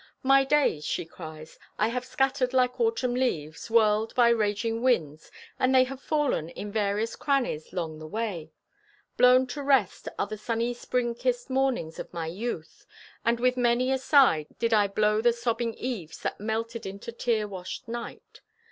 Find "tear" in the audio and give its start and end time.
17.11-17.47